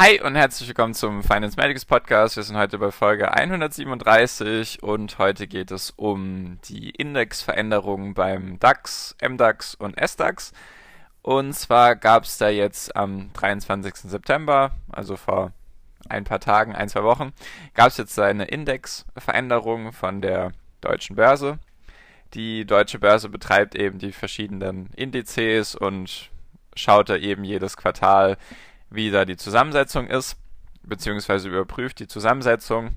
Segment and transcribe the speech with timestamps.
[0.00, 2.36] Hi und herzlich willkommen zum Finance Medics Podcast.
[2.36, 9.16] Wir sind heute bei Folge 137 und heute geht es um die Indexveränderungen beim DAX,
[9.20, 10.52] MDAX und SDAX.
[11.22, 14.08] Und zwar gab es da jetzt am 23.
[14.08, 15.50] September, also vor
[16.08, 17.32] ein paar Tagen, ein, zwei Wochen,
[17.74, 21.58] gab es jetzt eine Indexveränderung von der deutschen Börse.
[22.34, 26.30] Die deutsche Börse betreibt eben die verschiedenen Indizes und
[26.76, 28.36] schaut da eben jedes Quartal,
[28.90, 30.36] wie da die Zusammensetzung ist,
[30.82, 32.96] beziehungsweise überprüft die Zusammensetzung,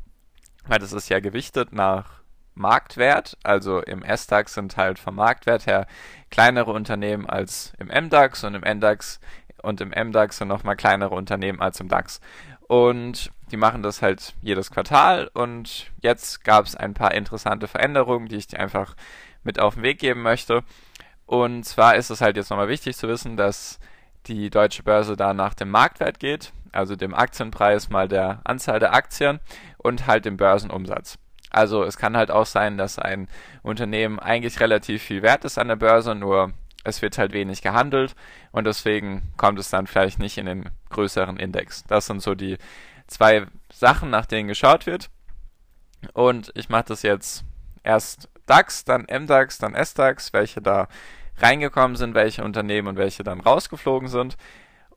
[0.67, 2.21] weil das ist ja gewichtet nach
[2.53, 5.87] Marktwert, also im S-DAX sind halt vom Marktwert her
[6.29, 9.19] kleinere Unternehmen als im M-DAX und im N-DAX
[9.61, 12.19] und im M-DAX sind nochmal kleinere Unternehmen als im DAX.
[12.67, 18.27] Und die machen das halt jedes Quartal und jetzt gab es ein paar interessante Veränderungen,
[18.27, 18.95] die ich dir einfach
[19.43, 20.63] mit auf den Weg geben möchte.
[21.25, 23.79] Und zwar ist es halt jetzt nochmal wichtig zu wissen, dass
[24.27, 28.93] die deutsche Börse da nach dem Marktwert geht, also dem Aktienpreis mal der Anzahl der
[28.93, 29.39] Aktien
[29.77, 31.17] und halt dem Börsenumsatz.
[31.49, 33.27] Also es kann halt auch sein, dass ein
[33.61, 38.15] Unternehmen eigentlich relativ viel wert ist an der Börse, nur es wird halt wenig gehandelt
[38.51, 41.83] und deswegen kommt es dann vielleicht nicht in den größeren Index.
[41.83, 42.57] Das sind so die
[43.07, 45.09] zwei Sachen, nach denen geschaut wird.
[46.13, 47.43] Und ich mache das jetzt
[47.83, 50.87] erst DAX, dann MDAX, dann SDAX, welche da
[51.37, 54.37] reingekommen sind, welche Unternehmen und welche dann rausgeflogen sind.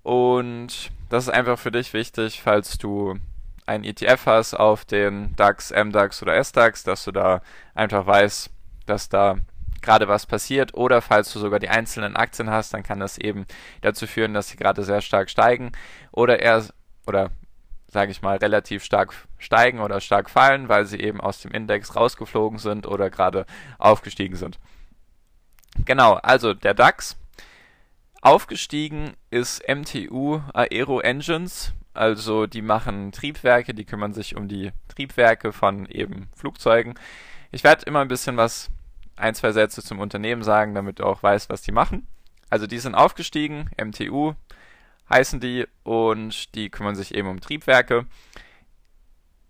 [0.02, 3.18] Und das ist einfach für dich wichtig, falls du
[3.66, 7.40] ein ETF hast auf den DAX, MDAX oder SDAX, dass du da
[7.74, 8.50] einfach weißt,
[8.86, 9.38] dass da
[9.80, 13.46] gerade was passiert oder falls du sogar die einzelnen Aktien hast, dann kann das eben
[13.82, 15.72] dazu führen, dass sie gerade sehr stark steigen
[16.10, 16.64] oder eher
[17.06, 17.30] oder
[17.88, 21.94] sage ich mal relativ stark steigen oder stark fallen, weil sie eben aus dem Index
[21.94, 23.46] rausgeflogen sind oder gerade
[23.78, 24.58] aufgestiegen sind.
[25.84, 27.16] Genau, also der DAX.
[28.22, 35.52] Aufgestiegen ist MTU Aero Engines, also die machen Triebwerke, die kümmern sich um die Triebwerke
[35.52, 36.94] von eben Flugzeugen.
[37.52, 38.70] Ich werde immer ein bisschen was,
[39.16, 42.06] ein, zwei Sätze zum Unternehmen sagen, damit du auch weißt, was die machen.
[42.50, 44.34] Also die sind aufgestiegen, MTU
[45.10, 48.06] heißen die und die kümmern sich eben um Triebwerke.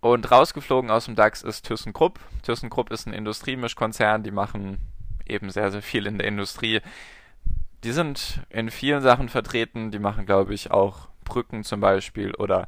[0.01, 2.19] Und rausgeflogen aus dem DAX ist ThyssenKrupp.
[2.43, 4.77] ThyssenKrupp ist ein Industriemischkonzern, die machen
[5.25, 6.81] eben sehr, sehr viel in der Industrie.
[7.83, 12.67] Die sind in vielen Sachen vertreten, die machen, glaube ich, auch Brücken zum Beispiel oder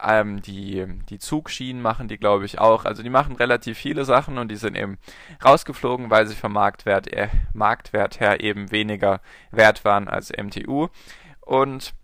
[0.00, 2.84] ähm, die, die Zugschienen machen die, glaube ich, auch.
[2.84, 4.98] Also die machen relativ viele Sachen und die sind eben
[5.44, 9.20] rausgeflogen, weil sie vom Marktwert, äh, Marktwert her eben weniger
[9.50, 10.88] wert waren als MTU.
[11.40, 11.94] Und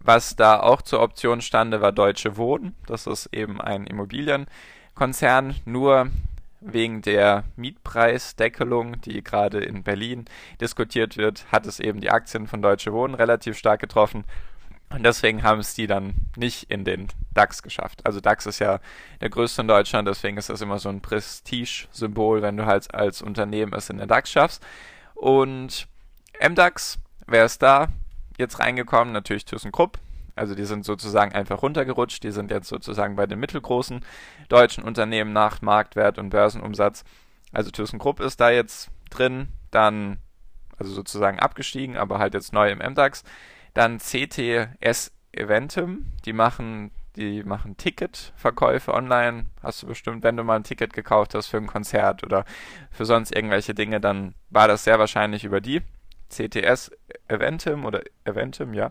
[0.00, 2.74] was da auch zur Option stande, war Deutsche Wohnen.
[2.86, 5.56] Das ist eben ein Immobilienkonzern.
[5.64, 6.10] Nur
[6.64, 10.24] wegen der Mietpreisdeckelung, die gerade in Berlin
[10.60, 14.24] diskutiert wird, hat es eben die Aktien von Deutsche Wohnen relativ stark getroffen.
[14.90, 18.06] Und deswegen haben es die dann nicht in den DAX geschafft.
[18.06, 18.80] Also DAX ist ja
[19.20, 23.20] der größte in Deutschland, deswegen ist das immer so ein Prestige-Symbol, wenn du halt als
[23.20, 24.64] Unternehmen es in den DAX schaffst.
[25.14, 25.88] Und
[26.40, 27.88] MDAX, wer ist da
[28.38, 29.12] jetzt reingekommen?
[29.12, 29.98] Natürlich ThyssenKrupp,
[30.36, 32.22] also die sind sozusagen einfach runtergerutscht.
[32.22, 34.04] Die sind jetzt sozusagen bei den mittelgroßen
[34.48, 37.04] deutschen Unternehmen nach Marktwert und Börsenumsatz.
[37.52, 40.18] Also ThyssenKrupp ist da jetzt drin, dann
[40.76, 43.22] also sozusagen abgestiegen, aber halt jetzt neu im MDAX.
[43.74, 49.46] Dann CTS Eventum, die machen die machen Ticketverkäufe online.
[49.62, 52.44] Hast du bestimmt, wenn du mal ein Ticket gekauft hast für ein Konzert oder
[52.90, 55.82] für sonst irgendwelche Dinge, dann war das sehr wahrscheinlich über die.
[56.28, 56.90] CTS
[57.28, 58.90] Eventum oder Eventum, ja.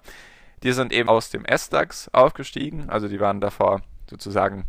[0.63, 4.65] Die sind eben aus dem S-DAX aufgestiegen, also die waren davor sozusagen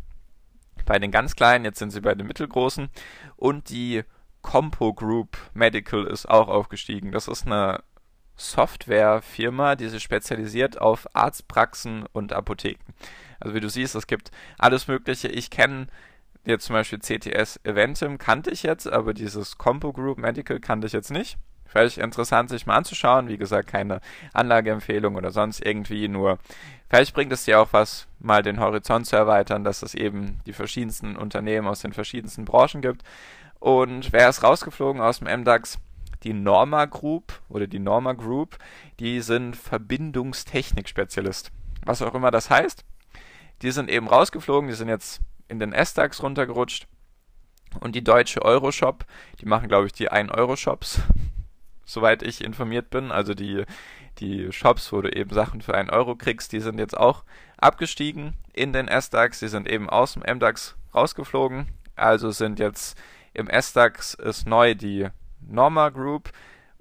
[0.87, 2.91] bei den ganz kleinen, jetzt sind sie bei den mittelgroßen.
[3.37, 4.03] Und die
[4.43, 7.13] Compo Group Medical ist auch aufgestiegen.
[7.13, 7.83] Das ist eine
[8.37, 12.93] Softwarefirma, die sich spezialisiert auf Arztpraxen und Apotheken.
[13.41, 15.29] Also wie du siehst, es gibt alles Mögliche.
[15.29, 15.87] Ich kenne
[16.45, 20.93] jetzt zum Beispiel CTS Eventim, kannte ich jetzt, aber dieses Compo Group Medical kannte ich
[20.93, 21.39] jetzt nicht.
[21.75, 23.26] Vielleicht interessant, sich mal anzuschauen.
[23.26, 24.00] Wie gesagt, keine
[24.32, 26.38] Anlageempfehlung oder sonst irgendwie, nur
[26.88, 30.53] vielleicht bringt es dir auch was, mal den Horizont zu erweitern, dass es eben die
[30.53, 33.03] verschiedensten Unternehmen aus den verschiedensten Branchen gibt.
[33.59, 35.81] Und wer ist rausgeflogen aus dem MDAX?
[36.23, 38.56] Die Norma Group oder die Norma Group,
[39.00, 41.50] die sind Verbindungstechnik-Spezialist.
[41.85, 42.85] was auch immer das heißt.
[43.62, 46.87] Die sind eben rausgeflogen, die sind jetzt in den S-DAX runtergerutscht.
[47.81, 49.05] Und die deutsche Euroshop,
[49.41, 51.00] die machen, glaube ich, die 1-Euro-Shops,
[51.85, 53.11] soweit ich informiert bin.
[53.11, 53.65] Also die,
[54.19, 57.25] die Shops, wo du eben Sachen für 1 Euro kriegst, die sind jetzt auch
[57.59, 59.41] abgestiegen in den S-DAX.
[59.41, 61.69] Die sind eben aus dem M-DAX rausgeflogen.
[61.97, 62.99] Also sind jetzt
[63.33, 65.09] im S-DAX ist neu die
[65.41, 66.31] Norma Group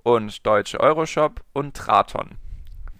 [0.03, 2.37] und Deutsche Euroshop und Traton.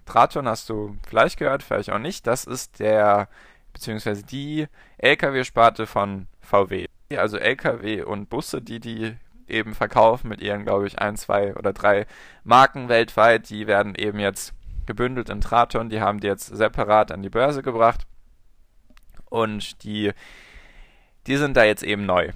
[0.06, 2.26] Traton hast du vielleicht gehört, vielleicht auch nicht.
[2.26, 3.28] Das ist der,
[3.72, 4.66] beziehungsweise die
[4.98, 6.88] LKW-Sparte von VW.
[7.16, 9.16] Also LKW und Busse, die die
[9.48, 12.06] eben verkaufen mit ihren, glaube ich, ein, zwei oder drei
[12.44, 14.54] Marken weltweit, die werden eben jetzt
[14.86, 15.88] gebündelt in Traton.
[15.88, 18.06] Die haben die jetzt separat an die Börse gebracht.
[19.28, 20.12] Und die,
[21.26, 22.30] die sind da jetzt eben neu.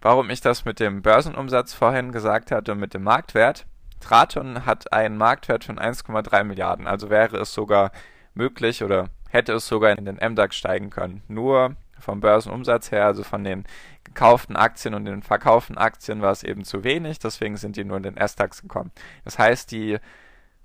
[0.00, 3.66] Warum ich das mit dem Börsenumsatz vorhin gesagt hatte und mit dem Marktwert,
[4.00, 7.90] Traton hat einen Marktwert von 1,3 Milliarden, also wäre es sogar
[8.34, 11.22] möglich oder hätte es sogar in den MDAX steigen können.
[11.28, 13.64] Nur vom Börsenumsatz her, also von den
[14.04, 17.96] gekauften Aktien und den verkauften Aktien war es eben zu wenig, deswegen sind die nur
[17.96, 18.92] in den S-DAX gekommen.
[19.24, 19.98] Das heißt, die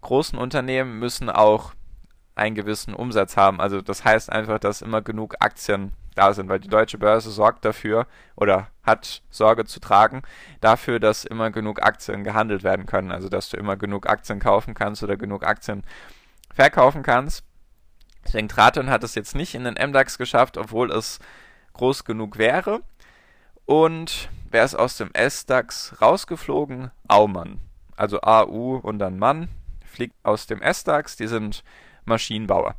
[0.01, 1.73] großen Unternehmen müssen auch
[2.35, 3.59] einen gewissen Umsatz haben.
[3.59, 7.65] Also das heißt einfach, dass immer genug Aktien da sind, weil die deutsche Börse sorgt
[7.65, 10.23] dafür oder hat Sorge zu tragen
[10.61, 13.11] dafür, dass immer genug Aktien gehandelt werden können.
[13.11, 15.83] Also dass du immer genug Aktien kaufen kannst oder genug Aktien
[16.53, 17.43] verkaufen kannst.
[18.25, 21.19] Deswegen Traton hat es jetzt nicht in den MDAX geschafft, obwohl es
[21.73, 22.81] groß genug wäre.
[23.69, 26.89] Und wer ist aus dem S-DAX rausgeflogen?
[27.07, 27.59] Aumann.
[27.95, 29.47] Also AU und dann Mann
[29.85, 31.17] fliegt aus dem S-DAX.
[31.17, 31.63] Die sind
[32.03, 32.73] Maschinenbauer.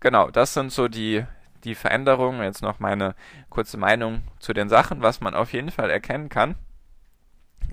[0.00, 1.24] Genau, das sind so die
[1.62, 3.14] die Veränderung, jetzt noch meine
[3.48, 6.56] kurze Meinung zu den Sachen, was man auf jeden Fall erkennen kann,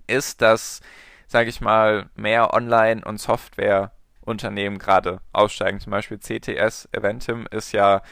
[0.06, 0.81] ist, dass,
[1.25, 5.80] sage ich mal, mehr Online- und Softwareunternehmen gerade aussteigen.
[5.80, 8.04] Zum Beispiel CTS Eventim ist ja,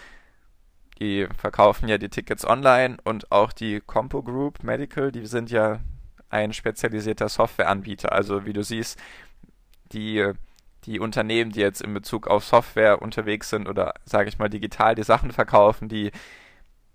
[1.02, 5.80] die verkaufen ja die Tickets online und auch die Compo Group Medical, die sind ja
[6.30, 8.12] ein spezialisierter Softwareanbieter.
[8.12, 9.00] Also wie du siehst,
[9.92, 10.32] die
[10.86, 14.96] die Unternehmen, die jetzt in Bezug auf Software unterwegs sind oder sage ich mal digital
[14.96, 16.12] die Sachen verkaufen, die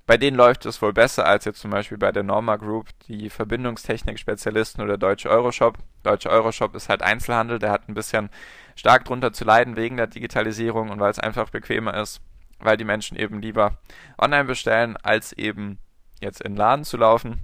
[0.06, 3.28] bei denen läuft es wohl besser als jetzt zum Beispiel bei der Norma Group, die
[3.28, 5.78] Verbindungstechnik-Spezialisten oder Deutsche Euroshop.
[6.04, 8.30] Deutsche Euroshop ist halt Einzelhandel, der hat ein bisschen
[8.76, 12.20] stark drunter zu leiden wegen der Digitalisierung und weil es einfach bequemer ist,
[12.58, 13.78] weil die Menschen eben lieber
[14.18, 15.78] online bestellen, als eben
[16.20, 17.40] jetzt in den Laden zu laufen.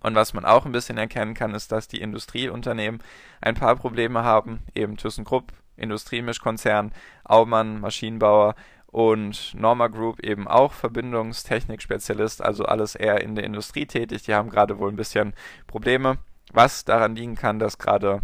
[0.00, 3.02] Und was man auch ein bisschen erkennen kann, ist, dass die Industrieunternehmen
[3.40, 6.92] ein paar Probleme haben, eben ThyssenKrupp, Industriemischkonzern,
[7.24, 8.54] Aumann, Maschinenbauer
[8.86, 14.22] und Norma Group eben auch Verbindungstechnik-Spezialist, also alles eher in der Industrie tätig.
[14.22, 15.34] Die haben gerade wohl ein bisschen
[15.66, 16.18] Probleme,
[16.52, 18.20] was daran liegen kann, dass gerade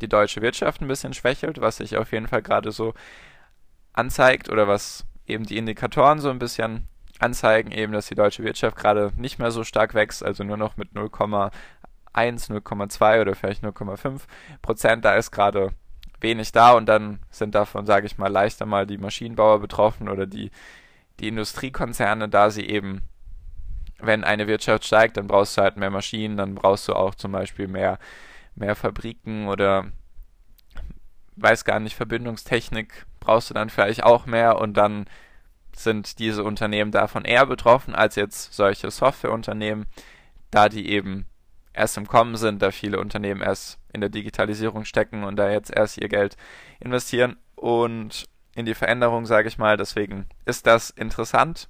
[0.00, 2.94] die deutsche Wirtschaft ein bisschen schwächelt, was sich auf jeden Fall gerade so
[3.92, 6.88] anzeigt oder was eben die Indikatoren so ein bisschen
[7.18, 10.76] anzeigen eben, dass die deutsche Wirtschaft gerade nicht mehr so stark wächst, also nur noch
[10.76, 11.52] mit 0,1,
[12.14, 14.22] 0,2 oder vielleicht 0,5
[14.62, 15.04] Prozent.
[15.04, 15.70] Da ist gerade
[16.20, 20.26] wenig da und dann sind davon, sage ich mal, leichter mal die Maschinenbauer betroffen oder
[20.26, 20.50] die,
[21.20, 23.02] die Industriekonzerne, da sie eben,
[23.98, 27.32] wenn eine Wirtschaft steigt, dann brauchst du halt mehr Maschinen, dann brauchst du auch zum
[27.32, 27.98] Beispiel mehr,
[28.54, 29.86] mehr Fabriken oder
[31.36, 35.06] weiß gar nicht, Verbindungstechnik brauchst du dann vielleicht auch mehr und dann
[35.76, 39.86] sind diese Unternehmen davon eher betroffen als jetzt solche Softwareunternehmen,
[40.50, 41.26] da die eben
[41.72, 45.70] erst im Kommen sind, da viele Unternehmen erst in der Digitalisierung stecken und da jetzt
[45.74, 46.36] erst ihr Geld
[46.80, 49.76] investieren und in die Veränderung, sage ich mal.
[49.76, 51.68] Deswegen ist das interessant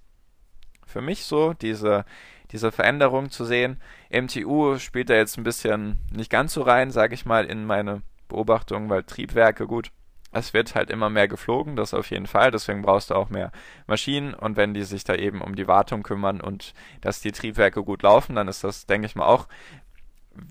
[0.87, 2.05] für mich so, diese,
[2.51, 3.81] diese Veränderung zu sehen.
[4.11, 8.03] MTU spielt da jetzt ein bisschen nicht ganz so rein, sage ich mal, in meine
[8.29, 9.93] Beobachtung, weil Triebwerke, gut,
[10.33, 12.51] es wird halt immer mehr geflogen, das auf jeden Fall.
[12.51, 13.51] Deswegen brauchst du auch mehr
[13.87, 14.35] Maschinen.
[14.35, 18.03] Und wenn die sich da eben um die Wartung kümmern und dass die Triebwerke gut
[18.03, 19.49] laufen, dann ist das, denke ich mal, auch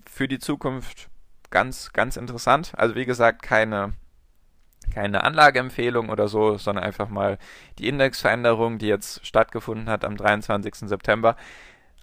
[0.08, 1.08] für die Zukunft
[1.50, 2.72] ganz, ganz interessant.
[2.76, 3.94] Also wie gesagt, keine,
[4.92, 7.38] keine Anlageempfehlung oder so, sondern einfach mal
[7.78, 10.88] die Indexveränderung, die jetzt stattgefunden hat am 23.
[10.88, 11.36] September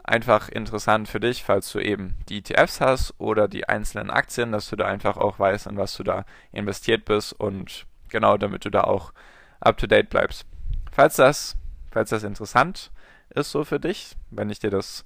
[0.08, 4.70] einfach interessant für dich, falls du eben die ETFs hast oder die einzelnen Aktien, dass
[4.70, 8.70] du da einfach auch weißt, in was du da investiert bist und genau, damit du
[8.70, 9.14] da auch
[9.60, 10.46] up to date bleibst.
[10.92, 11.58] Falls das,
[11.92, 12.92] falls das interessant
[13.30, 15.06] ist so für dich, wenn ich dir das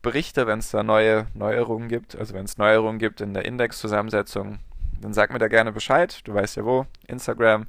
[0.00, 4.58] berichte, wenn es da neue Neuerungen gibt, also wenn es Neuerungen gibt in der Indexzusammensetzung,
[5.00, 6.20] dann sag mir da gerne Bescheid.
[6.24, 6.86] Du weißt ja wo.
[7.06, 7.66] Instagram,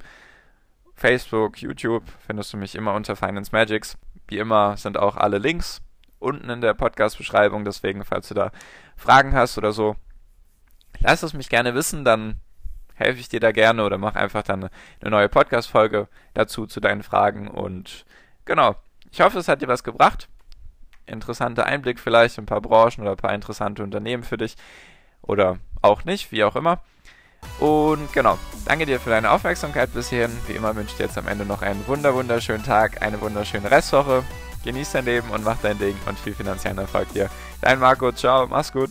[0.94, 3.98] Facebook, YouTube findest du mich immer unter Finance Magics.
[4.28, 5.82] Wie immer sind auch alle Links
[6.18, 7.64] unten in der Podcast-Beschreibung.
[7.64, 8.50] Deswegen, falls du da
[8.96, 9.96] Fragen hast oder so,
[11.00, 12.04] lass es mich gerne wissen.
[12.04, 12.40] Dann
[12.94, 14.68] helfe ich dir da gerne oder mach einfach dann
[15.00, 17.48] eine neue Podcast-Folge dazu zu deinen Fragen.
[17.48, 18.06] Und
[18.44, 18.76] genau,
[19.10, 20.28] ich hoffe, es hat dir was gebracht.
[21.06, 24.56] Interessanter Einblick vielleicht, ein paar Branchen oder ein paar interessante Unternehmen für dich.
[25.22, 26.82] Oder auch nicht, wie auch immer.
[27.60, 30.36] Und genau, danke dir für deine Aufmerksamkeit bis hierhin.
[30.46, 33.70] Wie immer wünsche ich dir jetzt am Ende noch einen wunder wunderschönen Tag, eine wunderschöne
[33.70, 34.24] Restwoche.
[34.66, 37.30] Genieß dein Leben und mach dein Ding und viel finanziellen Erfolg dir.
[37.60, 38.90] Dein Marco, ciao, mach's gut.